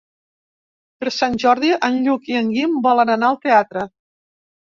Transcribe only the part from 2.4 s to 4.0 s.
en Guim volen anar al teatre.